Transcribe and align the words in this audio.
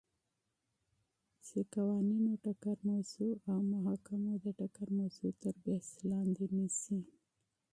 چی 1.45 1.59
قوانینو 1.73 2.33
ټکر 2.43 2.77
موضوع 2.89 3.33
او 3.49 3.57
محاکمو 3.71 4.33
د 4.43 4.47
ټکر 4.59 4.87
موضوع 4.99 5.31
تر 5.43 5.55
بحث 5.65 5.87
لاندی 6.09 6.47
نیسی، 6.57 6.99